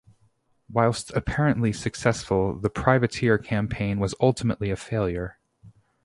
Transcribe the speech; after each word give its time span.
Whilst 0.67 1.11
apparently 1.11 1.71
successful 1.71 2.59
the 2.59 2.71
privateer 2.71 3.37
campaign 3.37 3.99
was 3.99 4.15
ultimately 4.19 4.71
a 4.71 4.75
failure. 4.75 5.37